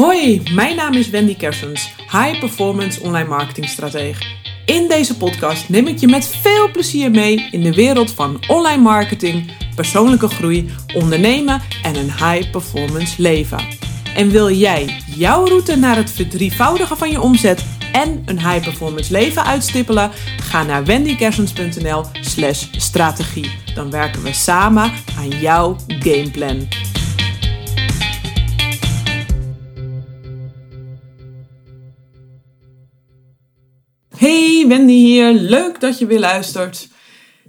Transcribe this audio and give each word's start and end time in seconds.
Hoi, 0.00 0.42
mijn 0.54 0.76
naam 0.76 0.92
is 0.92 1.08
Wendy 1.08 1.36
Kersens, 1.36 1.92
High 1.96 2.38
Performance 2.38 3.02
Online 3.02 3.28
Marketing 3.28 3.68
Stratege. 3.68 4.24
In 4.66 4.88
deze 4.88 5.16
podcast 5.16 5.68
neem 5.68 5.86
ik 5.86 5.98
je 5.98 6.06
met 6.06 6.26
veel 6.26 6.70
plezier 6.70 7.10
mee 7.10 7.48
in 7.50 7.62
de 7.62 7.74
wereld 7.74 8.12
van 8.12 8.40
online 8.48 8.82
marketing, 8.82 9.52
persoonlijke 9.74 10.28
groei, 10.28 10.70
ondernemen 10.94 11.60
en 11.82 11.96
een 11.96 12.12
high 12.12 12.50
performance 12.50 13.22
leven. 13.22 13.58
En 14.14 14.30
wil 14.30 14.50
jij 14.50 15.02
jouw 15.16 15.46
route 15.46 15.76
naar 15.76 15.96
het 15.96 16.10
verdrievoudigen 16.10 16.96
van 16.96 17.10
je 17.10 17.20
omzet 17.20 17.64
en 17.92 18.22
een 18.26 18.38
high 18.38 18.64
performance 18.64 19.12
leven 19.12 19.44
uitstippelen? 19.44 20.10
Ga 20.42 20.62
naar 20.62 20.84
wendykersens.nl/slash 20.84 22.66
strategie. 22.70 23.50
Dan 23.74 23.90
werken 23.90 24.22
we 24.22 24.32
samen 24.32 24.92
aan 25.18 25.28
jouw 25.28 25.76
gameplan. 25.86 26.68
Wendy 34.70 34.92
hier. 34.92 35.32
Leuk 35.32 35.80
dat 35.80 35.98
je 35.98 36.06
weer 36.06 36.18
luistert. 36.18 36.88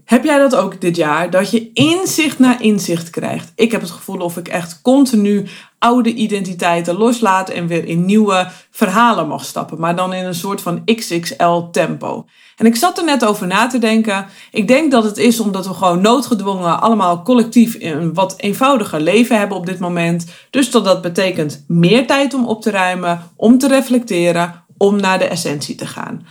Heb 0.06 0.24
jij 0.24 0.38
dat 0.38 0.56
ook 0.56 0.82
dit 0.82 0.96
jaar? 0.96 1.30
Dat 1.30 1.52
je 1.52 1.72
inzicht 1.74 2.40
na 2.40 2.60
inzicht 2.60 3.10
krijgt. 3.10 3.52
Ik 3.56 3.72
heb 3.72 3.82
het 3.82 3.90
gevoel 3.90 4.20
of 4.20 4.38
ik 4.38 4.48
echt 4.48 4.82
continu 4.82 5.48
oude 5.80 6.14
identiteiten 6.14 6.98
loslaat 6.98 7.50
en 7.50 7.68
weer 7.68 7.86
in 7.86 8.06
nieuwe 8.06 8.48
verhalen 8.72 9.28
mag 9.28 9.46
stappen. 9.46 9.80
Maar 9.80 9.96
dan 9.96 10.14
in 10.14 10.26
een 10.26 10.36
soort 10.36 10.62
van 10.62 10.84
XXL 10.86 11.60
tempo. 11.72 12.26
En 12.58 12.66
ik 12.66 12.76
zat 12.76 12.98
er 12.98 13.04
net 13.04 13.26
over 13.26 13.48
na 13.48 13.68
te 13.68 13.80
denken. 13.80 14.26
Ik 14.52 14.68
denk 14.68 14.92
dat 14.92 15.04
het 15.04 15.18
is 15.18 15.40
omdat 15.40 15.68
we 15.68 15.74
gewoon 15.74 16.02
noodgedwongen 16.02 16.82
allemaal 16.82 17.22
collectief 17.22 17.76
een 17.80 18.14
wat 18.14 18.34
eenvoudiger 18.38 19.02
leven 19.02 19.38
hebben 19.38 19.58
op 19.58 19.66
dit 19.66 19.80
moment. 19.80 20.26
Dus 20.50 20.72
dat 20.72 20.86
dat 20.86 21.02
betekent 21.02 21.64
meer 21.68 22.08
tijd 22.08 22.34
om 22.34 22.46
op 22.46 22.62
te 22.62 22.70
ruimen, 22.70 23.32
om 23.36 23.58
te 23.58 23.68
reflecteren, 23.68 24.64
om 24.78 25.00
naar 25.00 25.20
de 25.20 25.28
essentie 25.28 25.76
te 25.76 25.88
gaan. 25.88 26.26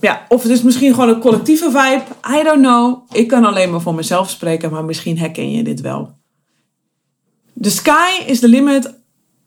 Ja, 0.00 0.26
of 0.28 0.42
het 0.42 0.52
is 0.52 0.62
misschien 0.62 0.94
gewoon 0.94 1.08
een 1.08 1.20
collectieve 1.20 1.64
vibe. 1.64 2.02
I 2.38 2.42
don't 2.42 2.62
know. 2.62 2.98
Ik 3.12 3.28
kan 3.28 3.44
alleen 3.44 3.70
maar 3.70 3.80
voor 3.80 3.94
mezelf 3.94 4.30
spreken, 4.30 4.70
maar 4.70 4.84
misschien 4.84 5.18
herken 5.18 5.50
je 5.50 5.62
dit 5.62 5.80
wel. 5.80 6.16
The 7.62 7.70
sky 7.70 8.22
is 8.26 8.40
the 8.40 8.48
limit 8.48 8.94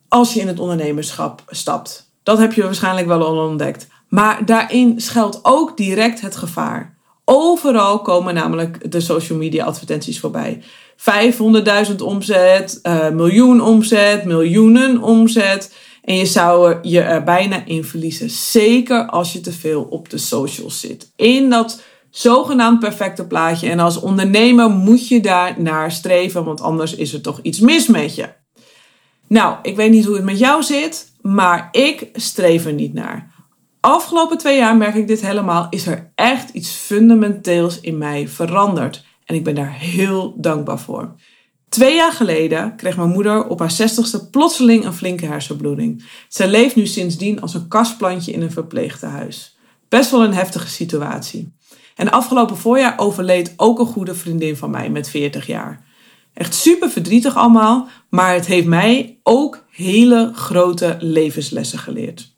als 0.08 0.34
je 0.34 0.40
in 0.40 0.48
het 0.48 0.60
ondernemerschap 0.60 1.44
stapt. 1.48 2.12
Dat 2.24 2.38
heb 2.38 2.54
je 2.54 2.64
waarschijnlijk 2.64 3.08
wel 3.08 3.26
al 3.26 3.48
ontdekt. 3.48 3.88
Maar 4.08 4.46
daarin 4.46 5.02
schuilt 5.02 5.40
ook 5.44 5.78
direct 5.78 6.22
het 6.22 6.36
gevaar. 6.36 6.98
Overal 7.26 8.02
komen 8.02 8.34
namelijk 8.34 8.92
de 8.92 9.00
social 9.00 9.38
media 9.38 9.66
advertenties 9.66 10.20
voorbij. 10.20 10.64
500.000 11.90 11.96
omzet, 12.04 12.80
uh, 12.84 13.10
miljoen 13.10 13.62
omzet, 13.62 14.26
miljoenen 14.26 15.02
omzet. 15.02 15.76
En 16.02 16.16
je 16.16 16.26
zou 16.26 16.78
je 16.82 17.02
er 17.02 17.24
bijna 17.24 17.66
in 17.66 17.84
verliezen. 17.84 18.30
Zeker 18.30 19.06
als 19.06 19.34
je 19.34 19.42
te 19.42 19.52
veel 19.52 19.84
op 19.84 20.10
de 20.10 20.18
socials 20.18 20.80
zit. 20.80 21.12
In 21.16 21.50
dat 21.50 21.82
zogenaamd 22.10 22.80
perfecte 22.80 23.28
plaatje. 23.28 23.70
En 23.70 23.80
als 23.80 24.00
ondernemer 24.00 24.70
moet 24.70 25.08
je 25.08 25.20
daar 25.20 25.62
naar 25.62 25.92
streven, 25.92 26.44
want 26.44 26.62
anders 26.62 26.96
is 26.96 27.14
er 27.14 27.22
toch 27.22 27.40
iets 27.42 27.60
mis 27.60 27.88
met 27.88 28.16
je. 28.16 28.30
Nou, 29.28 29.56
ik 29.62 29.76
weet 29.76 29.92
niet 29.92 30.06
hoe 30.06 30.16
het 30.16 30.24
met 30.24 30.40
jou 30.40 30.64
zit, 30.64 31.12
maar 31.22 31.70
ik 31.72 32.10
streef 32.14 32.66
er 32.66 32.74
niet 32.74 32.94
naar. 32.94 33.32
Afgelopen 33.80 34.38
twee 34.38 34.58
jaar 34.58 34.78
merk 34.78 34.96
ik 34.96 35.08
dit 35.08 35.22
helemaal. 35.22 35.68
Is 35.70 35.88
er 35.88 36.12
echt 36.16 36.50
iets 36.50 36.70
fundamenteels 36.70 37.80
in 37.80 37.98
mij 37.98 38.28
veranderd? 38.28 39.06
En 39.26 39.36
ik 39.36 39.44
ben 39.44 39.56
daar 39.56 39.74
heel 39.74 40.34
dankbaar 40.38 40.80
voor. 40.80 41.16
Twee 41.72 41.96
jaar 41.96 42.12
geleden 42.12 42.76
kreeg 42.76 42.98
mijn 42.98 43.10
moeder 43.10 43.48
op 43.48 43.60
haar 43.60 43.72
zestigste 43.72 44.30
plotseling 44.30 44.86
een 44.86 44.94
flinke 44.94 45.26
hersenbloeding. 45.26 46.04
Zij 46.28 46.48
leeft 46.48 46.76
nu 46.76 46.86
sindsdien 46.88 47.42
als 47.42 47.54
een 47.54 47.68
kastplantje 47.68 48.32
in 48.32 48.42
een 48.42 48.52
verpleegtehuis. 48.52 49.58
Best 49.90 50.12
wel 50.12 50.24
een 50.24 50.34
heftige 50.34 50.68
situatie. 50.68 51.54
En 51.96 52.12
afgelopen 52.12 52.58
voorjaar 52.58 52.94
overleed 52.98 53.54
ook 53.58 53.80
een 53.80 53.86
goede 53.86 54.16
vriendin 54.16 54.58
van 54.58 54.70
mij 54.70 54.90
met 54.90 55.10
40 55.10 55.48
jaar. 55.48 55.86
Echt 56.34 56.56
super 56.56 56.90
verdrietig 56.90 57.36
allemaal, 57.36 57.88
maar 58.10 58.34
het 58.34 58.46
heeft 58.46 58.68
mij 58.68 59.20
ook 59.24 59.66
hele 59.70 60.32
grote 60.34 60.98
levenslessen 61.00 61.80
geleerd. 61.80 62.36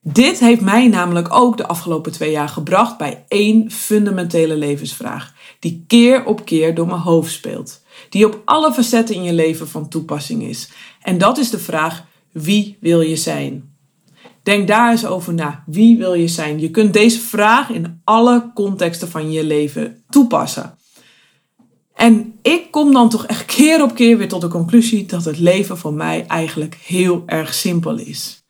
Dit 0.00 0.38
heeft 0.38 0.60
mij 0.60 0.88
namelijk 0.88 1.34
ook 1.34 1.56
de 1.56 1.66
afgelopen 1.66 2.12
twee 2.12 2.30
jaar 2.30 2.48
gebracht 2.48 2.98
bij 2.98 3.24
één 3.28 3.70
fundamentele 3.70 4.56
levensvraag, 4.56 5.34
die 5.58 5.84
keer 5.86 6.24
op 6.24 6.44
keer 6.44 6.74
door 6.74 6.86
mijn 6.86 7.00
hoofd 7.00 7.32
speelt 7.32 7.86
die 8.08 8.26
op 8.26 8.42
alle 8.44 8.72
facetten 8.72 9.14
in 9.14 9.22
je 9.22 9.32
leven 9.32 9.68
van 9.68 9.88
toepassing 9.88 10.42
is. 10.42 10.70
En 11.02 11.18
dat 11.18 11.38
is 11.38 11.50
de 11.50 11.58
vraag: 11.58 12.04
wie 12.32 12.76
wil 12.80 13.00
je 13.00 13.16
zijn? 13.16 13.76
Denk 14.42 14.68
daar 14.68 14.90
eens 14.90 15.06
over 15.06 15.34
na. 15.34 15.62
Wie 15.66 15.96
wil 15.96 16.14
je 16.14 16.28
zijn? 16.28 16.60
Je 16.60 16.70
kunt 16.70 16.92
deze 16.92 17.20
vraag 17.20 17.70
in 17.70 18.00
alle 18.04 18.50
contexten 18.54 19.08
van 19.08 19.32
je 19.32 19.44
leven 19.44 20.04
toepassen. 20.08 20.78
En 21.94 22.38
ik 22.42 22.70
kom 22.70 22.92
dan 22.92 23.08
toch 23.08 23.26
echt 23.26 23.44
keer 23.44 23.82
op 23.82 23.94
keer 23.94 24.18
weer 24.18 24.28
tot 24.28 24.40
de 24.40 24.48
conclusie 24.48 25.06
dat 25.06 25.24
het 25.24 25.38
leven 25.38 25.78
voor 25.78 25.92
mij 25.92 26.26
eigenlijk 26.26 26.78
heel 26.84 27.22
erg 27.26 27.54
simpel 27.54 27.98
is. 27.98 28.44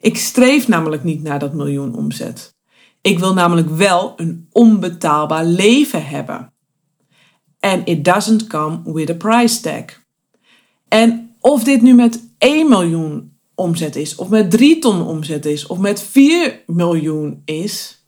Ik 0.00 0.16
streef 0.16 0.68
namelijk 0.68 1.04
niet 1.04 1.22
naar 1.22 1.38
dat 1.38 1.54
miljoen 1.54 1.94
omzet. 1.94 2.54
Ik 3.00 3.18
wil 3.18 3.32
namelijk 3.32 3.70
wel 3.70 4.12
een 4.16 4.48
onbetaalbaar 4.52 5.44
leven 5.44 6.06
hebben. 6.06 6.53
And 7.64 7.88
it 7.88 8.04
doesn't 8.04 8.46
come 8.46 8.82
with 8.84 9.10
a 9.10 9.14
price 9.14 9.60
tag. 9.60 9.84
En 10.88 11.30
of 11.40 11.64
dit 11.64 11.82
nu 11.82 11.94
met 11.94 12.28
1 12.38 12.68
miljoen 12.68 13.32
omzet 13.54 13.96
is, 13.96 14.14
of 14.14 14.28
met 14.28 14.50
3 14.50 14.78
ton 14.78 15.06
omzet 15.06 15.46
is, 15.46 15.66
of 15.66 15.78
met 15.78 16.02
4 16.02 16.62
miljoen 16.66 17.42
is, 17.44 18.04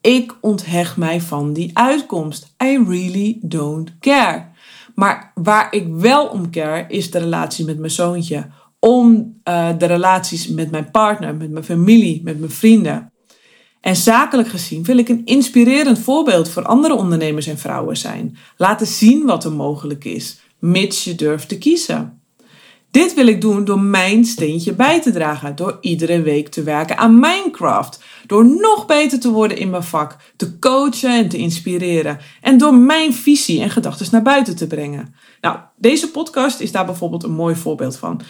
ik 0.00 0.36
onthecht 0.40 0.96
mij 0.96 1.20
van 1.20 1.52
die 1.52 1.70
uitkomst. 1.72 2.54
I 2.64 2.84
really 2.88 3.38
don't 3.42 3.98
care. 3.98 4.44
Maar 4.94 5.32
waar 5.34 5.74
ik 5.74 5.86
wel 5.88 6.26
om 6.26 6.50
care 6.50 6.84
is 6.88 7.10
de 7.10 7.18
relatie 7.18 7.64
met 7.64 7.78
mijn 7.78 7.90
zoontje. 7.90 8.46
Om 8.78 9.34
uh, 9.44 9.68
de 9.78 9.86
relaties 9.86 10.48
met 10.48 10.70
mijn 10.70 10.90
partner, 10.90 11.34
met 11.34 11.50
mijn 11.50 11.64
familie, 11.64 12.20
met 12.24 12.38
mijn 12.38 12.50
vrienden. 12.50 13.09
En 13.80 13.96
zakelijk 13.96 14.48
gezien 14.48 14.82
wil 14.82 14.98
ik 14.98 15.08
een 15.08 15.24
inspirerend 15.24 15.98
voorbeeld 15.98 16.48
voor 16.48 16.64
andere 16.64 16.94
ondernemers 16.94 17.46
en 17.46 17.58
vrouwen 17.58 17.96
zijn. 17.96 18.36
Laten 18.56 18.86
zien 18.86 19.26
wat 19.26 19.44
er 19.44 19.52
mogelijk 19.52 20.04
is, 20.04 20.40
mits 20.58 21.04
je 21.04 21.14
durft 21.14 21.48
te 21.48 21.58
kiezen. 21.58 22.20
Dit 22.90 23.14
wil 23.14 23.26
ik 23.26 23.40
doen 23.40 23.64
door 23.64 23.80
mijn 23.80 24.24
steentje 24.24 24.72
bij 24.72 25.00
te 25.00 25.10
dragen, 25.10 25.56
door 25.56 25.78
iedere 25.80 26.22
week 26.22 26.48
te 26.48 26.62
werken 26.62 26.98
aan 26.98 27.18
mijn 27.18 27.50
craft, 27.50 28.02
door 28.26 28.44
nog 28.44 28.86
beter 28.86 29.20
te 29.20 29.30
worden 29.30 29.56
in 29.56 29.70
mijn 29.70 29.82
vak, 29.82 30.16
te 30.36 30.58
coachen 30.58 31.10
en 31.10 31.28
te 31.28 31.36
inspireren 31.36 32.18
en 32.40 32.58
door 32.58 32.74
mijn 32.74 33.14
visie 33.14 33.60
en 33.60 33.70
gedachten 33.70 34.06
naar 34.10 34.22
buiten 34.22 34.56
te 34.56 34.66
brengen. 34.66 35.14
Nou, 35.40 35.58
deze 35.76 36.10
podcast 36.10 36.60
is 36.60 36.72
daar 36.72 36.86
bijvoorbeeld 36.86 37.22
een 37.22 37.32
mooi 37.32 37.54
voorbeeld 37.54 37.96
van 37.96 38.20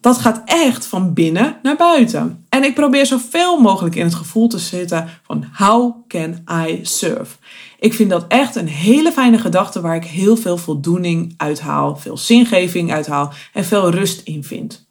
dat 0.00 0.18
gaat 0.18 0.42
echt 0.44 0.86
van 0.86 1.14
binnen 1.14 1.56
naar 1.62 1.76
buiten. 1.76 2.44
En 2.48 2.64
ik 2.64 2.74
probeer 2.74 3.06
zoveel 3.06 3.60
mogelijk 3.60 3.94
in 3.94 4.04
het 4.04 4.14
gevoel 4.14 4.48
te 4.48 4.58
zitten 4.58 5.08
van 5.22 5.44
how 5.52 5.94
can 6.08 6.44
I 6.66 6.80
serve? 6.82 7.36
Ik 7.78 7.94
vind 7.94 8.10
dat 8.10 8.24
echt 8.28 8.56
een 8.56 8.68
hele 8.68 9.12
fijne 9.12 9.38
gedachte 9.38 9.80
waar 9.80 9.96
ik 9.96 10.04
heel 10.04 10.36
veel 10.36 10.56
voldoening 10.56 11.34
uithaal, 11.36 11.96
veel 11.96 12.16
zingeving 12.16 12.92
uithaal 12.92 13.32
en 13.52 13.64
veel 13.64 13.90
rust 13.90 14.20
in 14.24 14.44
vind. 14.44 14.86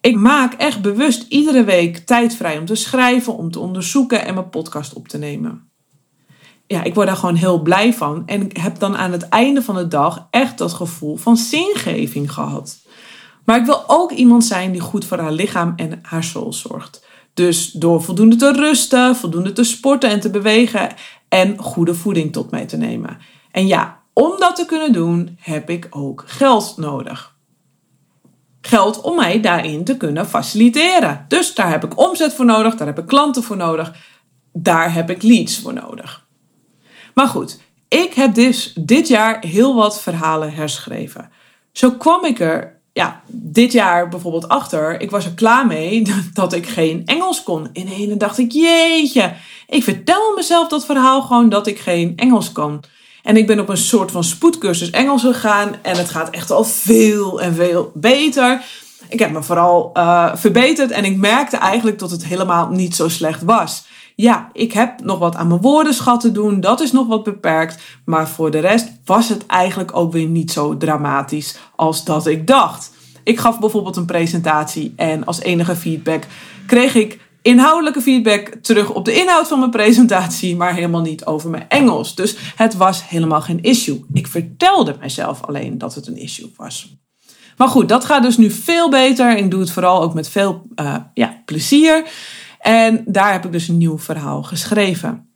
Ik 0.00 0.16
maak 0.16 0.52
echt 0.52 0.82
bewust 0.82 1.26
iedere 1.28 1.64
week 1.64 1.98
tijd 1.98 2.34
vrij 2.34 2.58
om 2.58 2.64
te 2.64 2.74
schrijven, 2.74 3.36
om 3.36 3.50
te 3.50 3.58
onderzoeken 3.58 4.26
en 4.26 4.34
mijn 4.34 4.50
podcast 4.50 4.92
op 4.92 5.08
te 5.08 5.18
nemen. 5.18 5.70
Ja, 6.66 6.82
ik 6.82 6.94
word 6.94 7.06
daar 7.06 7.16
gewoon 7.16 7.34
heel 7.34 7.62
blij 7.62 7.94
van 7.94 8.22
en 8.26 8.42
ik 8.42 8.56
heb 8.56 8.78
dan 8.78 8.96
aan 8.96 9.12
het 9.12 9.28
einde 9.28 9.62
van 9.62 9.74
de 9.74 9.88
dag 9.88 10.26
echt 10.30 10.58
dat 10.58 10.72
gevoel 10.72 11.16
van 11.16 11.36
zingeving 11.36 12.32
gehad. 12.32 12.85
Maar 13.46 13.58
ik 13.58 13.66
wil 13.66 13.84
ook 13.86 14.10
iemand 14.12 14.44
zijn 14.44 14.72
die 14.72 14.80
goed 14.80 15.04
voor 15.04 15.18
haar 15.18 15.32
lichaam 15.32 15.72
en 15.76 15.98
haar 16.02 16.24
soul 16.24 16.52
zorgt. 16.52 17.06
Dus 17.34 17.70
door 17.70 18.02
voldoende 18.02 18.36
te 18.36 18.52
rusten, 18.52 19.16
voldoende 19.16 19.52
te 19.52 19.64
sporten 19.64 20.10
en 20.10 20.20
te 20.20 20.30
bewegen 20.30 20.94
en 21.28 21.58
goede 21.58 21.94
voeding 21.94 22.32
tot 22.32 22.50
mij 22.50 22.66
te 22.66 22.76
nemen. 22.76 23.18
En 23.50 23.66
ja, 23.66 24.00
om 24.12 24.32
dat 24.38 24.56
te 24.56 24.66
kunnen 24.66 24.92
doen 24.92 25.38
heb 25.40 25.70
ik 25.70 25.86
ook 25.90 26.24
geld 26.26 26.74
nodig. 26.76 27.36
Geld 28.60 29.00
om 29.00 29.16
mij 29.16 29.40
daarin 29.40 29.84
te 29.84 29.96
kunnen 29.96 30.26
faciliteren. 30.26 31.24
Dus 31.28 31.54
daar 31.54 31.70
heb 31.70 31.84
ik 31.84 31.98
omzet 31.98 32.32
voor 32.32 32.44
nodig, 32.44 32.74
daar 32.76 32.86
heb 32.86 32.98
ik 32.98 33.06
klanten 33.06 33.42
voor 33.42 33.56
nodig, 33.56 33.94
daar 34.52 34.92
heb 34.92 35.10
ik 35.10 35.22
leads 35.22 35.60
voor 35.60 35.72
nodig. 35.72 36.26
Maar 37.14 37.28
goed, 37.28 37.60
ik 37.88 38.14
heb 38.14 38.34
dus 38.34 38.72
dit 38.80 39.08
jaar 39.08 39.44
heel 39.44 39.74
wat 39.74 40.02
verhalen 40.02 40.52
herschreven. 40.52 41.30
Zo 41.72 41.90
kwam 41.90 42.24
ik 42.24 42.40
er 42.40 42.75
ja, 42.96 43.22
dit 43.26 43.72
jaar 43.72 44.08
bijvoorbeeld 44.08 44.48
achter. 44.48 45.00
Ik 45.00 45.10
was 45.10 45.24
er 45.24 45.34
klaar 45.34 45.66
mee 45.66 46.08
dat 46.32 46.52
ik 46.52 46.66
geen 46.66 47.02
Engels 47.04 47.42
kon. 47.42 47.68
In 47.72 47.88
ene 47.88 48.16
dacht 48.16 48.38
ik, 48.38 48.52
jeetje, 48.52 49.32
ik 49.68 49.82
vertel 49.82 50.34
mezelf 50.34 50.68
dat 50.68 50.84
verhaal 50.84 51.22
gewoon 51.22 51.48
dat 51.48 51.66
ik 51.66 51.78
geen 51.78 52.12
Engels 52.16 52.52
kan. 52.52 52.84
En 53.22 53.36
ik 53.36 53.46
ben 53.46 53.60
op 53.60 53.68
een 53.68 53.76
soort 53.76 54.10
van 54.10 54.24
spoedcursus 54.24 54.90
Engels 54.90 55.22
gegaan 55.22 55.74
en 55.82 55.96
het 55.96 56.10
gaat 56.10 56.30
echt 56.30 56.50
al 56.50 56.64
veel 56.64 57.40
en 57.40 57.54
veel 57.54 57.90
beter. 57.94 58.62
Ik 59.08 59.18
heb 59.18 59.30
me 59.30 59.42
vooral 59.42 59.90
uh, 59.94 60.34
verbeterd 60.34 60.90
en 60.90 61.04
ik 61.04 61.16
merkte 61.16 61.56
eigenlijk 61.56 61.98
dat 61.98 62.10
het 62.10 62.24
helemaal 62.24 62.68
niet 62.68 62.96
zo 62.96 63.08
slecht 63.08 63.42
was. 63.42 63.84
Ja, 64.18 64.50
ik 64.52 64.72
heb 64.72 65.02
nog 65.02 65.18
wat 65.18 65.36
aan 65.36 65.48
mijn 65.48 65.60
woordenschat 65.60 66.20
te 66.20 66.32
doen, 66.32 66.60
dat 66.60 66.80
is 66.80 66.92
nog 66.92 67.06
wat 67.06 67.24
beperkt, 67.24 67.82
maar 68.04 68.28
voor 68.28 68.50
de 68.50 68.58
rest 68.58 68.92
was 69.04 69.28
het 69.28 69.46
eigenlijk 69.46 69.96
ook 69.96 70.12
weer 70.12 70.26
niet 70.26 70.52
zo 70.52 70.76
dramatisch 70.76 71.56
als 71.74 72.04
dat 72.04 72.26
ik 72.26 72.46
dacht. 72.46 72.92
Ik 73.24 73.38
gaf 73.38 73.60
bijvoorbeeld 73.60 73.96
een 73.96 74.04
presentatie 74.04 74.92
en 74.96 75.24
als 75.24 75.40
enige 75.40 75.76
feedback 75.76 76.26
kreeg 76.66 76.94
ik 76.94 77.20
inhoudelijke 77.42 78.00
feedback 78.00 78.54
terug 78.62 78.90
op 78.90 79.04
de 79.04 79.20
inhoud 79.20 79.48
van 79.48 79.58
mijn 79.58 79.70
presentatie, 79.70 80.56
maar 80.56 80.74
helemaal 80.74 81.00
niet 81.00 81.24
over 81.24 81.50
mijn 81.50 81.68
Engels. 81.68 82.14
Dus 82.14 82.36
het 82.56 82.76
was 82.76 83.08
helemaal 83.08 83.40
geen 83.40 83.62
issue. 83.62 84.04
Ik 84.12 84.26
vertelde 84.26 84.96
mezelf 85.00 85.42
alleen 85.42 85.78
dat 85.78 85.94
het 85.94 86.06
een 86.06 86.16
issue 86.16 86.52
was. 86.56 86.96
Maar 87.56 87.68
goed, 87.68 87.88
dat 87.88 88.04
gaat 88.04 88.22
dus 88.22 88.36
nu 88.36 88.50
veel 88.50 88.90
beter. 88.90 89.36
Ik 89.36 89.50
doe 89.50 89.60
het 89.60 89.70
vooral 89.70 90.02
ook 90.02 90.14
met 90.14 90.28
veel 90.28 90.66
uh, 90.80 90.96
ja, 91.14 91.42
plezier. 91.44 92.04
En 92.60 93.02
daar 93.06 93.32
heb 93.32 93.44
ik 93.44 93.52
dus 93.52 93.68
een 93.68 93.78
nieuw 93.78 93.98
verhaal 93.98 94.42
geschreven. 94.42 95.30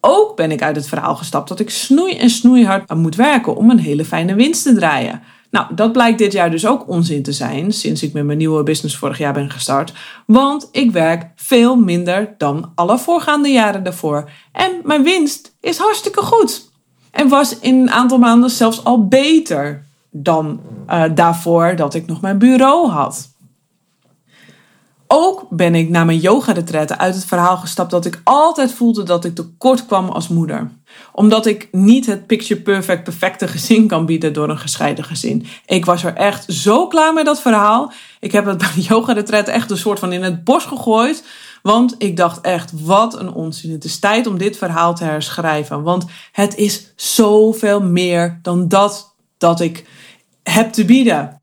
Ook 0.00 0.36
ben 0.36 0.50
ik 0.50 0.62
uit 0.62 0.76
het 0.76 0.88
verhaal 0.88 1.16
gestapt 1.16 1.48
dat 1.48 1.60
ik 1.60 1.70
snoei 1.70 2.16
en 2.16 2.30
snoeihard 2.30 2.94
moet 2.94 3.14
werken 3.14 3.56
om 3.56 3.70
een 3.70 3.78
hele 3.78 4.04
fijne 4.04 4.34
winst 4.34 4.62
te 4.62 4.74
draaien. 4.74 5.22
Nou, 5.50 5.74
dat 5.74 5.92
blijkt 5.92 6.18
dit 6.18 6.32
jaar 6.32 6.50
dus 6.50 6.66
ook 6.66 6.88
onzin 6.88 7.22
te 7.22 7.32
zijn, 7.32 7.72
sinds 7.72 8.02
ik 8.02 8.12
met 8.12 8.24
mijn 8.24 8.38
nieuwe 8.38 8.62
business 8.62 8.96
vorig 8.96 9.18
jaar 9.18 9.32
ben 9.32 9.50
gestart. 9.50 9.92
Want 10.26 10.68
ik 10.72 10.90
werk 10.90 11.30
veel 11.36 11.76
minder 11.76 12.34
dan 12.38 12.72
alle 12.74 12.98
voorgaande 12.98 13.48
jaren 13.48 13.82
daarvoor. 13.82 14.30
En 14.52 14.80
mijn 14.82 15.02
winst 15.02 15.56
is 15.60 15.78
hartstikke 15.78 16.20
goed. 16.22 16.70
En 17.10 17.28
was 17.28 17.58
in 17.58 17.80
een 17.80 17.90
aantal 17.90 18.18
maanden 18.18 18.50
zelfs 18.50 18.84
al 18.84 19.08
beter 19.08 19.84
dan 20.10 20.60
uh, 20.90 21.04
daarvoor 21.14 21.76
dat 21.76 21.94
ik 21.94 22.06
nog 22.06 22.20
mijn 22.20 22.38
bureau 22.38 22.88
had. 22.88 23.28
Ook 25.12 25.46
ben 25.48 25.74
ik 25.74 25.88
na 25.88 26.04
mijn 26.04 26.18
yoga 26.18 26.54
uit 26.98 27.14
het 27.14 27.24
verhaal 27.24 27.56
gestapt 27.56 27.90
dat 27.90 28.04
ik 28.04 28.20
altijd 28.24 28.72
voelde 28.72 29.02
dat 29.02 29.24
ik 29.24 29.34
tekort 29.34 29.86
kwam 29.86 30.08
als 30.08 30.28
moeder. 30.28 30.70
Omdat 31.12 31.46
ik 31.46 31.68
niet 31.72 32.06
het 32.06 32.26
picture 32.26 32.60
perfect 32.60 33.04
perfecte 33.04 33.48
gezin 33.48 33.86
kan 33.86 34.06
bieden 34.06 34.32
door 34.32 34.48
een 34.48 34.58
gescheiden 34.58 35.04
gezin. 35.04 35.46
Ik 35.66 35.84
was 35.84 36.04
er 36.04 36.14
echt 36.14 36.52
zo 36.52 36.86
klaar 36.86 37.12
met 37.12 37.24
dat 37.24 37.40
verhaal. 37.40 37.92
Ik 38.20 38.32
heb 38.32 38.44
het 38.46 38.58
bij 38.58 38.72
de 38.74 38.80
yoga 38.80 39.24
echt 39.24 39.70
een 39.70 39.76
soort 39.76 39.98
van 39.98 40.12
in 40.12 40.22
het 40.22 40.44
bos 40.44 40.64
gegooid. 40.64 41.24
Want 41.62 41.94
ik 41.98 42.16
dacht 42.16 42.40
echt, 42.40 42.72
wat 42.84 43.18
een 43.18 43.32
onzin. 43.32 43.72
Het 43.72 43.84
is 43.84 43.98
tijd 43.98 44.26
om 44.26 44.38
dit 44.38 44.56
verhaal 44.56 44.94
te 44.94 45.04
herschrijven. 45.04 45.82
Want 45.82 46.04
het 46.32 46.56
is 46.56 46.92
zoveel 46.96 47.82
meer 47.82 48.38
dan 48.42 48.68
dat 48.68 49.14
dat 49.38 49.60
ik 49.60 49.86
heb 50.42 50.72
te 50.72 50.84
bieden. 50.84 51.39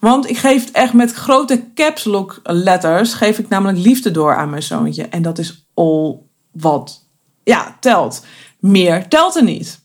Want 0.00 0.30
ik 0.30 0.38
geef 0.38 0.70
echt 0.70 0.92
met 0.92 1.12
grote 1.12 1.64
caps 1.74 2.04
lock 2.04 2.40
letters, 2.42 3.12
geef 3.12 3.38
ik 3.38 3.48
namelijk 3.48 3.78
liefde 3.78 4.10
door 4.10 4.36
aan 4.36 4.50
mijn 4.50 4.62
zoontje. 4.62 5.04
En 5.04 5.22
dat 5.22 5.38
is 5.38 5.66
all 5.74 6.16
wat, 6.52 7.06
ja, 7.44 7.76
telt. 7.80 8.24
Meer 8.58 9.08
telt 9.08 9.36
er 9.36 9.44
niet. 9.44 9.80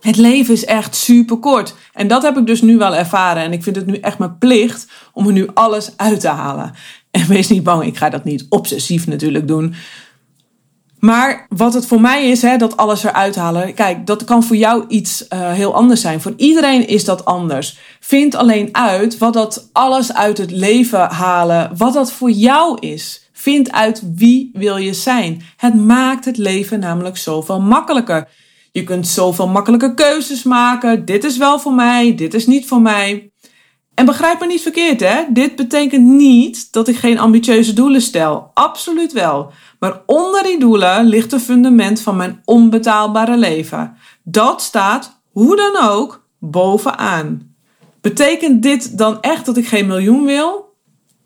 Het 0.00 0.16
leven 0.16 0.54
is 0.54 0.64
echt 0.64 0.94
super 0.94 1.36
kort. 1.36 1.74
En 1.92 2.08
dat 2.08 2.22
heb 2.22 2.36
ik 2.36 2.46
dus 2.46 2.62
nu 2.62 2.76
wel 2.76 2.94
ervaren. 2.94 3.42
En 3.42 3.52
ik 3.52 3.62
vind 3.62 3.76
het 3.76 3.86
nu 3.86 3.94
echt 3.94 4.18
mijn 4.18 4.38
plicht 4.38 4.86
om 5.12 5.26
er 5.26 5.32
nu 5.32 5.48
alles 5.54 5.92
uit 5.96 6.20
te 6.20 6.28
halen. 6.28 6.72
En 7.10 7.26
wees 7.28 7.48
niet 7.48 7.62
bang, 7.62 7.84
ik 7.84 7.96
ga 7.96 8.08
dat 8.10 8.24
niet 8.24 8.46
obsessief 8.48 9.06
natuurlijk 9.06 9.48
doen. 9.48 9.74
Maar 10.98 11.46
wat 11.48 11.74
het 11.74 11.86
voor 11.86 12.00
mij 12.00 12.30
is, 12.30 12.42
hè, 12.42 12.56
dat 12.56 12.76
alles 12.76 13.04
eruit 13.04 13.36
halen. 13.36 13.74
Kijk, 13.74 14.06
dat 14.06 14.24
kan 14.24 14.42
voor 14.42 14.56
jou 14.56 14.84
iets 14.88 15.26
uh, 15.28 15.52
heel 15.52 15.74
anders 15.74 16.00
zijn. 16.00 16.20
Voor 16.20 16.34
iedereen 16.36 16.88
is 16.88 17.04
dat 17.04 17.24
anders. 17.24 17.78
Vind 18.00 18.34
alleen 18.34 18.68
uit 18.72 19.18
wat 19.18 19.32
dat 19.32 19.68
alles 19.72 20.14
uit 20.14 20.38
het 20.38 20.50
leven 20.50 21.10
halen, 21.10 21.72
wat 21.76 21.92
dat 21.92 22.12
voor 22.12 22.30
jou 22.30 22.78
is. 22.80 23.28
Vind 23.32 23.72
uit 23.72 24.02
wie 24.14 24.50
wil 24.52 24.76
je 24.76 24.94
zijn. 24.94 25.42
Het 25.56 25.74
maakt 25.74 26.24
het 26.24 26.36
leven 26.36 26.80
namelijk 26.80 27.16
zoveel 27.16 27.60
makkelijker. 27.60 28.28
Je 28.72 28.84
kunt 28.84 29.06
zoveel 29.06 29.48
makkelijke 29.48 29.94
keuzes 29.94 30.42
maken. 30.42 31.04
Dit 31.04 31.24
is 31.24 31.36
wel 31.36 31.58
voor 31.58 31.72
mij, 31.74 32.14
dit 32.14 32.34
is 32.34 32.46
niet 32.46 32.66
voor 32.66 32.80
mij. 32.80 33.30
En 33.96 34.04
begrijp 34.04 34.40
me 34.40 34.46
niet 34.46 34.62
verkeerd, 34.62 35.00
hè? 35.00 35.22
Dit 35.28 35.56
betekent 35.56 36.04
niet 36.04 36.72
dat 36.72 36.88
ik 36.88 36.96
geen 36.96 37.18
ambitieuze 37.18 37.72
doelen 37.72 38.02
stel. 38.02 38.50
Absoluut 38.54 39.12
wel. 39.12 39.52
Maar 39.78 40.02
onder 40.06 40.42
die 40.42 40.58
doelen 40.58 41.04
ligt 41.06 41.30
het 41.30 41.42
fundament 41.42 42.00
van 42.00 42.16
mijn 42.16 42.42
onbetaalbare 42.44 43.36
leven. 43.36 43.96
Dat 44.22 44.62
staat, 44.62 45.20
hoe 45.30 45.56
dan 45.56 45.88
ook, 45.88 46.26
bovenaan. 46.38 47.54
Betekent 48.00 48.62
dit 48.62 48.98
dan 48.98 49.20
echt 49.20 49.46
dat 49.46 49.56
ik 49.56 49.66
geen 49.66 49.86
miljoen 49.86 50.24
wil? 50.24 50.74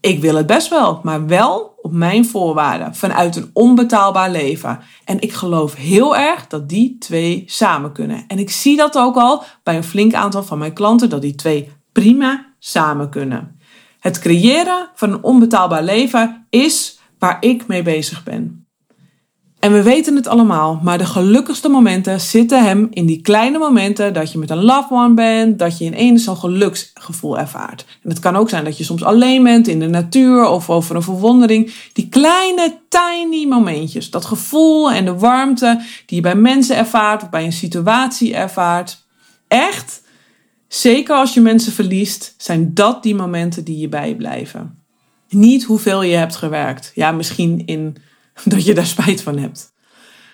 Ik 0.01 0.21
wil 0.21 0.35
het 0.35 0.47
best 0.47 0.69
wel, 0.69 1.01
maar 1.03 1.27
wel 1.27 1.75
op 1.83 1.93
mijn 1.93 2.27
voorwaarden, 2.27 2.95
vanuit 2.95 3.37
een 3.37 3.51
onbetaalbaar 3.53 4.31
leven. 4.31 4.81
En 5.05 5.21
ik 5.21 5.33
geloof 5.33 5.75
heel 5.75 6.17
erg 6.17 6.47
dat 6.47 6.69
die 6.69 6.97
twee 6.99 7.43
samen 7.47 7.93
kunnen. 7.93 8.25
En 8.29 8.39
ik 8.39 8.51
zie 8.51 8.77
dat 8.77 8.99
ook 8.99 9.17
al 9.17 9.43
bij 9.63 9.77
een 9.77 9.85
flink 9.85 10.15
aantal 10.15 10.43
van 10.43 10.59
mijn 10.59 10.73
klanten, 10.73 11.11
dat 11.11 11.23
die 11.23 11.35
twee 11.35 11.73
prima 11.93 12.49
samen 12.61 13.11
kunnen. 13.11 13.59
Het 14.01 14.19
creëren 14.19 14.89
van 14.95 15.13
een 15.13 15.23
onbetaalbaar 15.23 15.83
leven 15.83 16.47
is 16.51 16.99
waar 17.19 17.37
ik 17.41 17.67
mee 17.67 17.83
bezig 17.83 18.25
ben. 18.25 18.61
En 19.61 19.73
we 19.73 19.83
weten 19.83 20.17
het 20.17 20.27
allemaal, 20.27 20.81
maar 20.83 20.99
de 20.99 21.07
gelukkigste 21.07 21.69
momenten 21.69 22.21
zitten 22.21 22.65
hem 22.65 22.89
in 22.91 23.07
die 23.07 23.21
kleine 23.21 23.59
momenten 23.59 24.13
dat 24.13 24.33
je 24.33 24.39
met 24.39 24.51
een 24.51 24.65
loved 24.65 24.91
one 24.91 25.15
bent, 25.15 25.59
dat 25.59 25.79
je 25.79 25.85
ineens 25.85 26.25
zo'n 26.25 26.37
geluksgevoel 26.37 27.39
ervaart. 27.39 27.85
En 28.03 28.11
het 28.11 28.19
kan 28.19 28.37
ook 28.37 28.49
zijn 28.49 28.65
dat 28.65 28.79
je 28.79 28.85
soms 28.85 29.05
alleen 29.05 29.43
bent 29.43 29.69
in 29.69 29.79
de 29.79 29.87
natuur 29.87 30.49
of 30.49 30.71
over 30.71 30.97
een 30.97 31.03
verwondering. 31.03 31.75
Die 31.93 32.09
kleine, 32.09 32.79
tiny 32.89 33.47
momentjes, 33.47 34.11
dat 34.11 34.25
gevoel 34.25 34.93
en 34.93 35.05
de 35.05 35.19
warmte 35.19 35.81
die 36.07 36.17
je 36.17 36.23
bij 36.23 36.35
mensen 36.35 36.77
ervaart 36.77 37.23
of 37.23 37.31
bij 37.31 37.45
een 37.45 37.53
situatie 37.53 38.35
ervaart. 38.35 39.05
Echt, 39.49 40.03
zeker 40.73 41.17
als 41.17 41.35
je 41.35 41.41
mensen 41.41 41.73
verliest, 41.73 42.35
zijn 42.39 42.75
dat 42.75 43.03
die 43.03 43.15
momenten 43.15 43.65
die 43.65 43.79
je 43.79 43.89
bijblijven. 43.89 44.79
Niet 45.29 45.65
hoeveel 45.65 46.03
je 46.03 46.17
hebt 46.17 46.37
gewerkt. 46.37 46.93
Ja, 46.95 47.13
misschien 47.13 47.63
in 47.67 47.97
dat 48.45 48.65
je 48.65 48.75
daar 48.75 48.87
spijt 48.87 49.23
van 49.23 49.39
hebt. 49.39 49.73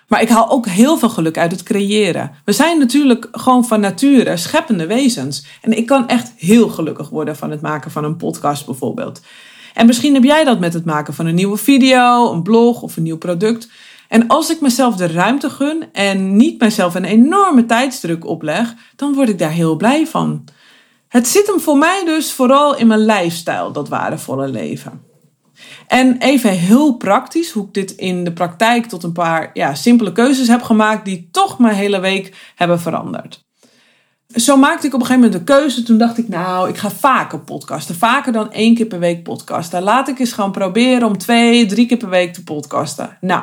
Maar 0.09 0.23
ik 0.23 0.29
haal 0.29 0.51
ook 0.51 0.67
heel 0.67 0.99
veel 0.99 1.09
geluk 1.09 1.39
uit 1.39 1.51
het 1.51 1.63
creëren. 1.63 2.31
We 2.45 2.53
zijn 2.53 2.79
natuurlijk 2.79 3.29
gewoon 3.33 3.65
van 3.65 3.81
nature 3.81 4.37
scheppende 4.37 4.87
wezens. 4.87 5.47
En 5.63 5.77
ik 5.77 5.87
kan 5.87 6.09
echt 6.09 6.33
heel 6.37 6.69
gelukkig 6.69 7.09
worden 7.09 7.37
van 7.37 7.51
het 7.51 7.61
maken 7.61 7.91
van 7.91 8.05
een 8.05 8.17
podcast 8.17 8.67
bijvoorbeeld. 8.67 9.21
En 9.75 9.87
misschien 9.87 10.15
heb 10.15 10.25
jij 10.25 10.45
dat 10.45 10.61
met 10.61 10.73
het 10.73 10.85
maken 10.85 11.15
van 11.15 11.27
een 11.27 11.35
nieuwe 11.35 11.57
video, 11.57 12.33
een 12.33 12.43
blog 12.43 12.83
of 12.83 12.97
een 12.97 13.03
nieuw 13.03 13.19
product. 13.19 13.69
En 14.09 14.27
als 14.27 14.51
ik 14.51 14.61
mezelf 14.61 14.97
de 14.97 15.07
ruimte 15.07 15.51
gun 15.51 15.85
en 15.93 16.37
niet 16.37 16.61
mezelf 16.61 16.95
een 16.95 17.05
enorme 17.05 17.67
tijdsdruk 17.67 18.27
opleg, 18.27 18.75
dan 18.97 19.15
word 19.15 19.29
ik 19.29 19.39
daar 19.39 19.51
heel 19.51 19.77
blij 19.77 20.07
van. 20.07 20.45
Het 21.09 21.29
zit 21.29 21.47
hem 21.47 21.61
voor 21.61 21.79
mij 21.79 22.03
dus 22.05 22.33
vooral 22.33 22.77
in 22.77 22.87
mijn 22.87 23.05
lifestyle, 23.05 23.73
dat 23.73 23.89
waardevolle 23.89 24.49
leven. 24.49 25.05
En 25.87 26.19
even 26.19 26.51
heel 26.51 26.97
praktisch, 26.97 27.51
hoe 27.51 27.67
ik 27.67 27.75
dit 27.75 27.91
in 27.91 28.25
de 28.25 28.33
praktijk 28.33 28.87
tot 28.87 29.03
een 29.03 29.13
paar 29.13 29.51
ja, 29.53 29.75
simpele 29.75 30.13
keuzes 30.13 30.49
heb 30.49 30.63
gemaakt, 30.63 31.05
die 31.05 31.29
toch 31.31 31.59
mijn 31.59 31.75
hele 31.75 32.01
week 32.01 32.53
hebben 32.55 32.81
veranderd. 32.81 33.45
Zo 34.35 34.57
maakte 34.57 34.87
ik 34.87 34.95
op 34.95 35.01
een 35.01 35.07
gegeven 35.07 35.31
moment 35.31 35.47
de 35.47 35.55
keuze. 35.55 35.83
Toen 35.83 35.99
dacht 35.99 36.19
ik, 36.19 36.29
nou, 36.29 36.69
ik 36.69 36.77
ga 36.77 36.91
vaker 36.91 37.41
podcasten. 37.41 37.95
Vaker 37.95 38.33
dan 38.33 38.53
één 38.53 38.75
keer 38.75 38.87
per 38.87 38.99
week 38.99 39.23
podcasten. 39.23 39.83
Laat 39.83 40.09
ik 40.09 40.19
eens 40.19 40.33
gaan 40.33 40.53
proberen 40.53 41.09
om 41.09 41.19
twee, 41.19 41.67
drie 41.67 41.87
keer 41.87 41.97
per 41.97 42.09
week 42.09 42.33
te 42.33 42.43
podcasten. 42.43 43.17
Nou, 43.21 43.43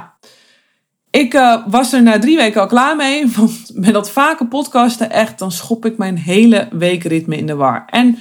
ik 1.14 1.34
uh, 1.34 1.58
was 1.68 1.94
er 1.94 2.04
na 2.04 2.20
drie 2.20 2.38
weken 2.38 2.62
al 2.62 2.68
klaar 2.68 2.96
mee. 2.96 3.28
Want 3.38 3.72
met 3.74 3.94
dat 3.94 4.12
vaker 4.12 4.48
podcasten, 4.48 5.12
echt, 5.12 5.40
dan 5.40 5.52
schop 5.52 5.86
ik 5.86 5.98
mijn 5.98 6.18
hele 6.18 6.68
weekritme 6.72 7.38
in 7.38 7.46
de 7.46 7.56
war. 7.56 7.86
En 7.90 8.18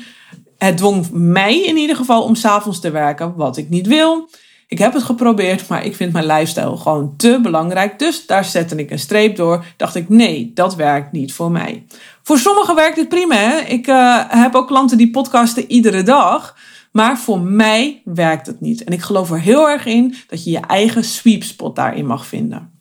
het 0.58 0.76
dwong 0.76 1.06
mij 1.10 1.62
in 1.62 1.76
ieder 1.76 1.96
geval 1.96 2.22
om 2.22 2.34
s'avonds 2.34 2.80
te 2.80 2.90
werken, 2.90 3.34
wat 3.36 3.56
ik 3.56 3.68
niet 3.68 3.86
wil. 3.86 4.28
Ik 4.68 4.78
heb 4.78 4.92
het 4.92 5.02
geprobeerd, 5.02 5.68
maar 5.68 5.84
ik 5.84 5.96
vind 5.96 6.12
mijn 6.12 6.26
lifestyle 6.26 6.76
gewoon 6.76 7.14
te 7.16 7.38
belangrijk. 7.42 7.98
Dus 7.98 8.26
daar 8.26 8.44
zette 8.44 8.76
ik 8.76 8.90
een 8.90 8.98
streep 8.98 9.36
door. 9.36 9.64
Dacht 9.76 9.94
ik, 9.94 10.08
nee, 10.08 10.50
dat 10.54 10.74
werkt 10.74 11.12
niet 11.12 11.32
voor 11.32 11.50
mij. 11.50 11.86
Voor 12.22 12.38
sommigen 12.38 12.74
werkt 12.74 12.96
het 12.96 13.08
prima. 13.08 13.34
Hè? 13.34 13.58
Ik 13.58 13.86
uh, 13.86 14.18
heb 14.28 14.54
ook 14.54 14.66
klanten 14.66 14.96
die 14.96 15.10
podcasten 15.10 15.70
iedere 15.70 16.02
dag. 16.02 16.56
Maar 16.90 17.18
voor 17.18 17.40
mij 17.40 18.02
werkt 18.04 18.46
het 18.46 18.60
niet. 18.60 18.84
En 18.84 18.92
ik 18.92 19.02
geloof 19.02 19.30
er 19.30 19.40
heel 19.40 19.68
erg 19.68 19.86
in 19.86 20.14
dat 20.26 20.44
je 20.44 20.50
je 20.50 20.60
eigen 20.60 21.04
sweep 21.04 21.42
spot 21.42 21.76
daarin 21.76 22.06
mag 22.06 22.26
vinden. 22.26 22.71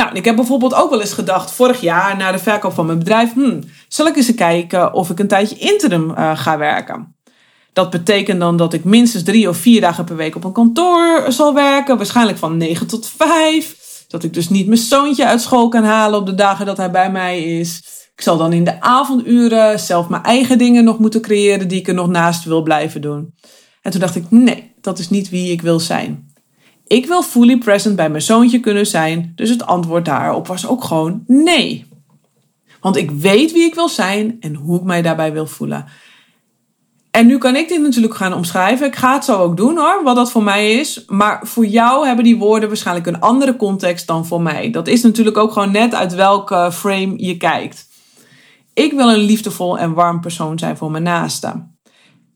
Nou, 0.00 0.12
ik 0.12 0.24
heb 0.24 0.36
bijvoorbeeld 0.36 0.74
ook 0.74 0.90
wel 0.90 1.00
eens 1.00 1.12
gedacht, 1.12 1.50
vorig 1.50 1.80
jaar 1.80 2.16
na 2.16 2.32
de 2.32 2.38
verkoop 2.38 2.72
van 2.72 2.86
mijn 2.86 2.98
bedrijf, 2.98 3.32
hmm, 3.32 3.60
zal 3.88 4.06
ik 4.06 4.16
eens 4.16 4.34
kijken 4.34 4.92
of 4.92 5.10
ik 5.10 5.18
een 5.18 5.28
tijdje 5.28 5.56
interim 5.56 6.10
uh, 6.10 6.38
ga 6.38 6.58
werken. 6.58 7.14
Dat 7.72 7.90
betekent 7.90 8.40
dan 8.40 8.56
dat 8.56 8.72
ik 8.72 8.84
minstens 8.84 9.22
drie 9.22 9.48
of 9.48 9.56
vier 9.56 9.80
dagen 9.80 10.04
per 10.04 10.16
week 10.16 10.36
op 10.36 10.44
een 10.44 10.52
kantoor 10.52 11.24
zal 11.28 11.54
werken, 11.54 11.96
waarschijnlijk 11.96 12.38
van 12.38 12.56
9 12.56 12.86
tot 12.86 13.12
5. 13.16 13.76
Dat 14.08 14.22
ik 14.22 14.34
dus 14.34 14.48
niet 14.48 14.66
mijn 14.66 14.78
zoontje 14.78 15.26
uit 15.26 15.40
school 15.40 15.68
kan 15.68 15.84
halen 15.84 16.18
op 16.18 16.26
de 16.26 16.34
dagen 16.34 16.66
dat 16.66 16.76
hij 16.76 16.90
bij 16.90 17.10
mij 17.10 17.42
is. 17.42 17.82
Ik 18.14 18.22
zal 18.22 18.36
dan 18.36 18.52
in 18.52 18.64
de 18.64 18.80
avonduren 18.80 19.80
zelf 19.80 20.08
mijn 20.08 20.22
eigen 20.22 20.58
dingen 20.58 20.84
nog 20.84 20.98
moeten 20.98 21.20
creëren 21.20 21.68
die 21.68 21.78
ik 21.78 21.88
er 21.88 21.94
nog 21.94 22.08
naast 22.08 22.44
wil 22.44 22.62
blijven 22.62 23.00
doen. 23.00 23.34
En 23.82 23.90
toen 23.90 24.00
dacht 24.00 24.16
ik, 24.16 24.30
nee, 24.30 24.72
dat 24.80 24.98
is 24.98 25.10
niet 25.10 25.28
wie 25.28 25.52
ik 25.52 25.62
wil 25.62 25.80
zijn. 25.80 26.29
Ik 26.90 27.06
wil 27.06 27.22
fully 27.22 27.58
present 27.58 27.96
bij 27.96 28.10
mijn 28.10 28.22
zoontje 28.22 28.60
kunnen 28.60 28.86
zijn, 28.86 29.32
dus 29.34 29.48
het 29.48 29.66
antwoord 29.66 30.04
daarop 30.04 30.46
was 30.46 30.66
ook 30.66 30.84
gewoon 30.84 31.22
nee. 31.26 31.86
Want 32.80 32.96
ik 32.96 33.10
weet 33.10 33.52
wie 33.52 33.64
ik 33.64 33.74
wil 33.74 33.88
zijn 33.88 34.36
en 34.40 34.54
hoe 34.54 34.78
ik 34.78 34.82
mij 34.82 35.02
daarbij 35.02 35.32
wil 35.32 35.46
voelen. 35.46 35.84
En 37.10 37.26
nu 37.26 37.38
kan 37.38 37.56
ik 37.56 37.68
dit 37.68 37.80
natuurlijk 37.80 38.14
gaan 38.14 38.34
omschrijven. 38.34 38.86
Ik 38.86 38.96
ga 38.96 39.14
het 39.14 39.24
zo 39.24 39.38
ook 39.38 39.56
doen 39.56 39.76
hoor, 39.76 40.00
wat 40.04 40.16
dat 40.16 40.30
voor 40.30 40.42
mij 40.42 40.72
is. 40.72 41.04
Maar 41.06 41.40
voor 41.46 41.66
jou 41.66 42.06
hebben 42.06 42.24
die 42.24 42.38
woorden 42.38 42.68
waarschijnlijk 42.68 43.06
een 43.06 43.20
andere 43.20 43.56
context 43.56 44.06
dan 44.06 44.26
voor 44.26 44.42
mij. 44.42 44.70
Dat 44.70 44.88
is 44.88 45.02
natuurlijk 45.02 45.36
ook 45.36 45.52
gewoon 45.52 45.72
net 45.72 45.94
uit 45.94 46.14
welke 46.14 46.70
frame 46.72 47.12
je 47.16 47.36
kijkt. 47.36 47.88
Ik 48.74 48.92
wil 48.92 49.12
een 49.12 49.24
liefdevol 49.24 49.78
en 49.78 49.94
warm 49.94 50.20
persoon 50.20 50.58
zijn 50.58 50.76
voor 50.76 50.90
mijn 50.90 51.02
naasten. 51.02 51.78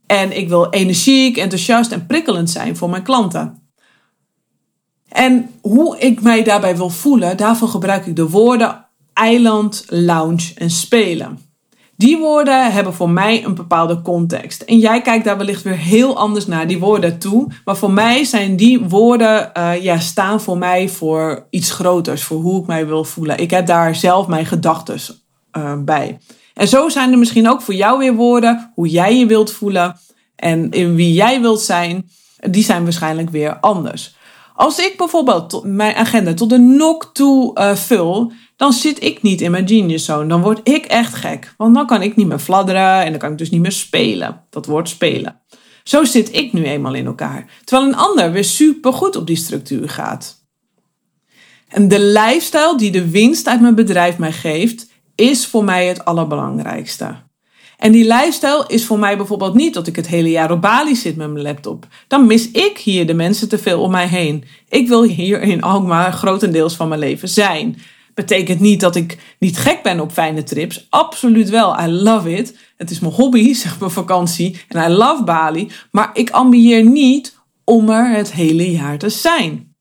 En 0.06 0.36
ik 0.36 0.48
wil 0.48 0.70
energiek, 0.70 1.36
enthousiast 1.36 1.92
en 1.92 2.06
prikkelend 2.06 2.50
zijn 2.50 2.76
voor 2.76 2.90
mijn 2.90 3.02
klanten. 3.02 3.63
En 5.14 5.50
hoe 5.60 5.98
ik 5.98 6.22
mij 6.22 6.42
daarbij 6.42 6.76
wil 6.76 6.90
voelen, 6.90 7.36
daarvoor 7.36 7.68
gebruik 7.68 8.06
ik 8.06 8.16
de 8.16 8.28
woorden 8.28 8.86
eiland, 9.12 9.84
lounge 9.88 10.52
en 10.54 10.70
spelen. 10.70 11.38
Die 11.96 12.18
woorden 12.18 12.72
hebben 12.72 12.94
voor 12.94 13.10
mij 13.10 13.44
een 13.44 13.54
bepaalde 13.54 14.02
context. 14.02 14.62
En 14.62 14.78
jij 14.78 15.02
kijkt 15.02 15.24
daar 15.24 15.36
wellicht 15.36 15.62
weer 15.62 15.76
heel 15.76 16.18
anders 16.18 16.46
naar 16.46 16.66
die 16.66 16.78
woorden 16.78 17.18
toe. 17.18 17.48
Maar 17.64 17.76
voor 17.76 17.92
mij 17.92 18.24
zijn 18.24 18.56
die 18.56 18.80
woorden, 18.80 19.50
uh, 19.56 19.82
ja, 19.82 19.98
staan 19.98 20.40
voor 20.40 20.58
mij 20.58 20.88
voor 20.88 21.46
iets 21.50 21.70
groters. 21.70 22.22
Voor 22.22 22.40
hoe 22.40 22.60
ik 22.60 22.66
mij 22.66 22.86
wil 22.86 23.04
voelen. 23.04 23.38
Ik 23.38 23.50
heb 23.50 23.66
daar 23.66 23.94
zelf 23.94 24.26
mijn 24.26 24.46
gedachten 24.46 24.98
uh, 25.56 25.72
bij. 25.78 26.18
En 26.54 26.68
zo 26.68 26.88
zijn 26.88 27.12
er 27.12 27.18
misschien 27.18 27.48
ook 27.48 27.62
voor 27.62 27.74
jou 27.74 27.98
weer 27.98 28.14
woorden. 28.14 28.72
Hoe 28.74 28.88
jij 28.88 29.18
je 29.18 29.26
wilt 29.26 29.52
voelen. 29.52 29.96
En 30.36 30.70
in 30.70 30.94
wie 30.94 31.12
jij 31.12 31.40
wilt 31.40 31.60
zijn. 31.60 32.10
Die 32.50 32.64
zijn 32.64 32.82
waarschijnlijk 32.82 33.30
weer 33.30 33.58
anders. 33.60 34.16
Als 34.56 34.78
ik 34.78 34.96
bijvoorbeeld 34.96 35.60
mijn 35.64 35.94
agenda 35.94 36.34
tot 36.34 36.50
de 36.50 36.58
nok 36.58 37.10
toe 37.12 37.58
uh, 37.58 37.74
vul 37.74 38.32
dan 38.56 38.72
zit 38.72 39.02
ik 39.02 39.22
niet 39.22 39.40
in 39.40 39.50
mijn 39.50 39.68
genius 39.68 40.04
zone. 40.04 40.28
Dan 40.28 40.42
word 40.42 40.68
ik 40.68 40.84
echt 40.84 41.14
gek. 41.14 41.54
Want 41.56 41.74
dan 41.74 41.86
kan 41.86 42.02
ik 42.02 42.16
niet 42.16 42.26
meer 42.26 42.38
fladderen 42.38 43.04
en 43.04 43.10
dan 43.10 43.18
kan 43.18 43.32
ik 43.32 43.38
dus 43.38 43.50
niet 43.50 43.60
meer 43.60 43.72
spelen. 43.72 44.44
Dat 44.50 44.66
woord 44.66 44.88
spelen. 44.88 45.40
Zo 45.84 46.04
zit 46.04 46.34
ik 46.34 46.52
nu 46.52 46.64
eenmaal 46.64 46.94
in 46.94 47.06
elkaar. 47.06 47.60
Terwijl 47.64 47.88
een 47.88 47.96
ander 47.96 48.32
weer 48.32 48.44
super 48.44 48.92
goed 48.92 49.16
op 49.16 49.26
die 49.26 49.36
structuur 49.36 49.88
gaat. 49.88 50.42
En 51.68 51.88
de 51.88 52.00
lifestyle 52.00 52.76
die 52.76 52.90
de 52.90 53.10
winst 53.10 53.48
uit 53.48 53.60
mijn 53.60 53.74
bedrijf 53.74 54.18
mij 54.18 54.32
geeft, 54.32 54.88
is 55.14 55.46
voor 55.46 55.64
mij 55.64 55.86
het 55.86 56.04
allerbelangrijkste. 56.04 57.16
En 57.78 57.92
die 57.92 58.04
lifestyle 58.04 58.64
is 58.66 58.84
voor 58.84 58.98
mij 58.98 59.16
bijvoorbeeld 59.16 59.54
niet 59.54 59.74
dat 59.74 59.86
ik 59.86 59.96
het 59.96 60.06
hele 60.06 60.30
jaar 60.30 60.50
op 60.50 60.60
Bali 60.60 60.94
zit 60.94 61.16
met 61.16 61.30
mijn 61.30 61.44
laptop. 61.44 61.86
Dan 62.08 62.26
mis 62.26 62.50
ik 62.50 62.78
hier 62.78 63.06
de 63.06 63.14
mensen 63.14 63.48
te 63.48 63.58
veel 63.58 63.80
om 63.80 63.90
mij 63.90 64.06
heen. 64.06 64.44
Ik 64.68 64.88
wil 64.88 65.02
hier 65.02 65.42
in 65.42 65.62
Alkmaar 65.62 66.12
grotendeels 66.12 66.74
van 66.74 66.88
mijn 66.88 67.00
leven 67.00 67.28
zijn. 67.28 67.78
Betekent 68.14 68.60
niet 68.60 68.80
dat 68.80 68.96
ik 68.96 69.18
niet 69.38 69.58
gek 69.58 69.82
ben 69.82 70.00
op 70.00 70.12
fijne 70.12 70.42
trips. 70.42 70.86
Absoluut 70.90 71.50
wel. 71.50 71.80
I 71.80 71.86
love 71.86 72.36
it. 72.36 72.58
Het 72.76 72.90
is 72.90 73.00
mijn 73.00 73.12
hobby, 73.12 73.54
zeg 73.64 73.78
maar 73.78 73.90
vakantie. 73.90 74.60
En 74.68 74.90
I 74.90 74.94
love 74.94 75.24
Bali. 75.24 75.70
Maar 75.90 76.10
ik 76.12 76.30
ambieer 76.30 76.84
niet 76.84 77.36
om 77.64 77.90
er 77.90 78.16
het 78.16 78.32
hele 78.32 78.70
jaar 78.70 78.98
te 78.98 79.08
zijn. 79.08 79.73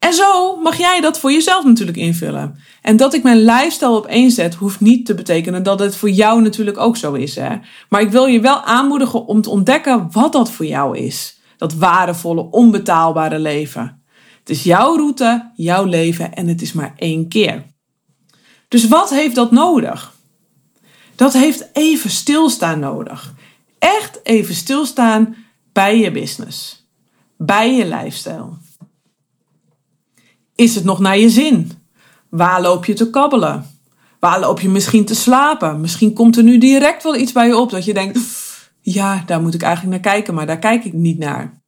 En 0.00 0.12
zo 0.12 0.56
mag 0.56 0.76
jij 0.76 1.00
dat 1.00 1.18
voor 1.18 1.32
jezelf 1.32 1.64
natuurlijk 1.64 1.96
invullen. 1.96 2.58
En 2.82 2.96
dat 2.96 3.14
ik 3.14 3.22
mijn 3.22 3.44
lifestyle 3.44 3.96
op 3.96 4.06
één 4.06 4.30
zet, 4.30 4.54
hoeft 4.54 4.80
niet 4.80 5.06
te 5.06 5.14
betekenen 5.14 5.62
dat 5.62 5.78
het 5.80 5.96
voor 5.96 6.10
jou 6.10 6.42
natuurlijk 6.42 6.78
ook 6.78 6.96
zo 6.96 7.12
is. 7.12 7.36
Hè? 7.36 7.56
Maar 7.88 8.00
ik 8.00 8.10
wil 8.10 8.26
je 8.26 8.40
wel 8.40 8.62
aanmoedigen 8.62 9.26
om 9.26 9.42
te 9.42 9.50
ontdekken 9.50 10.08
wat 10.12 10.32
dat 10.32 10.50
voor 10.50 10.66
jou 10.66 10.98
is. 10.98 11.40
Dat 11.56 11.74
waardevolle, 11.74 12.50
onbetaalbare 12.50 13.38
leven. 13.38 14.02
Het 14.38 14.50
is 14.50 14.62
jouw 14.62 14.96
route, 14.96 15.50
jouw 15.54 15.84
leven 15.84 16.34
en 16.34 16.48
het 16.48 16.62
is 16.62 16.72
maar 16.72 16.94
één 16.96 17.28
keer. 17.28 17.64
Dus 18.68 18.88
wat 18.88 19.10
heeft 19.10 19.34
dat 19.34 19.50
nodig? 19.50 20.14
Dat 21.14 21.32
heeft 21.32 21.68
even 21.72 22.10
stilstaan 22.10 22.78
nodig. 22.78 23.34
Echt 23.78 24.20
even 24.22 24.54
stilstaan 24.54 25.36
bij 25.72 25.98
je 25.98 26.10
business, 26.10 26.86
bij 27.36 27.74
je 27.74 27.86
lifestyle. 27.86 28.48
Is 30.60 30.74
het 30.74 30.84
nog 30.84 30.98
naar 30.98 31.18
je 31.18 31.30
zin? 31.30 31.72
Waar 32.28 32.60
loop 32.60 32.84
je 32.84 32.92
te 32.92 33.10
kabbelen? 33.10 33.66
Waar 34.18 34.40
loop 34.40 34.60
je 34.60 34.68
misschien 34.68 35.04
te 35.04 35.14
slapen? 35.14 35.80
Misschien 35.80 36.12
komt 36.12 36.36
er 36.36 36.42
nu 36.42 36.58
direct 36.58 37.02
wel 37.02 37.16
iets 37.16 37.32
bij 37.32 37.46
je 37.46 37.56
op 37.56 37.70
dat 37.70 37.84
je 37.84 37.94
denkt: 37.94 38.18
ja, 38.80 39.22
daar 39.26 39.40
moet 39.40 39.54
ik 39.54 39.62
eigenlijk 39.62 39.94
naar 39.94 40.12
kijken, 40.12 40.34
maar 40.34 40.46
daar 40.46 40.58
kijk 40.58 40.84
ik 40.84 40.92
niet 40.92 41.18
naar. 41.18 41.62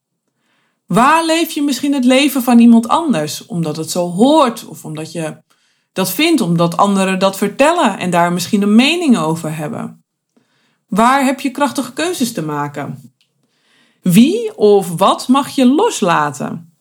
Waar 0.87 1.25
leef 1.25 1.51
je 1.51 1.63
misschien 1.63 1.93
het 1.93 2.05
leven 2.05 2.43
van 2.43 2.59
iemand 2.59 2.89
anders? 2.89 3.47
Omdat 3.47 3.77
het 3.77 3.91
zo 3.91 4.11
hoort 4.11 4.65
of 4.67 4.85
omdat 4.85 5.13
je 5.13 5.37
dat 5.93 6.11
vindt, 6.11 6.41
omdat 6.41 6.77
anderen 6.77 7.19
dat 7.19 7.37
vertellen 7.37 7.99
en 7.99 8.11
daar 8.11 8.33
misschien 8.33 8.63
een 8.63 8.75
mening 8.75 9.19
over 9.19 9.57
hebben. 9.57 10.05
Waar 10.89 11.25
heb 11.25 11.41
je 11.41 11.51
krachtige 11.51 11.93
keuzes 11.93 12.33
te 12.33 12.43
maken? 12.43 13.13
Wie 14.03 14.57
of 14.57 14.89
wat 14.97 15.29
mag 15.29 15.49
je 15.49 15.67
loslaten 15.67 16.73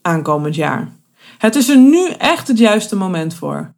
aankomend 0.00 0.54
jaar? 0.54 1.00
Het 1.38 1.56
is 1.56 1.68
er 1.68 1.78
nu 1.78 2.08
echt 2.08 2.48
het 2.48 2.58
juiste 2.58 2.96
moment 2.96 3.34
voor. 3.34 3.74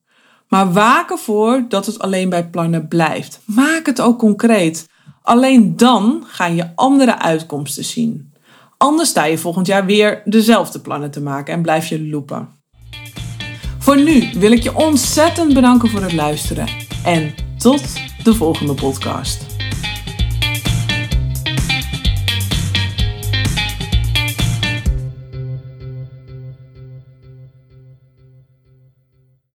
Maar 0.48 0.72
waak 0.72 1.10
ervoor 1.10 1.64
dat 1.68 1.86
het 1.86 1.98
alleen 1.98 2.28
bij 2.28 2.48
plannen 2.48 2.88
blijft. 2.88 3.40
Maak 3.44 3.86
het 3.86 4.00
ook 4.00 4.18
concreet. 4.18 4.88
Alleen 5.22 5.76
dan 5.76 6.24
ga 6.26 6.46
je 6.46 6.70
andere 6.74 7.18
uitkomsten 7.18 7.84
zien. 7.84 8.32
Anders 8.76 9.08
sta 9.08 9.24
je 9.24 9.38
volgend 9.38 9.66
jaar 9.66 9.86
weer 9.86 10.22
dezelfde 10.24 10.80
plannen 10.80 11.10
te 11.10 11.20
maken 11.20 11.54
en 11.54 11.62
blijf 11.62 11.86
je 11.86 12.08
loopen. 12.08 12.48
Voor 13.78 13.96
nu 13.96 14.30
wil 14.34 14.52
ik 14.52 14.62
je 14.62 14.76
ontzettend 14.76 15.54
bedanken 15.54 15.88
voor 15.88 16.02
het 16.02 16.12
luisteren 16.12 16.68
en 17.04 17.34
tot 17.58 17.82
de 18.22 18.34
volgende 18.34 18.74
podcast. 18.74 19.53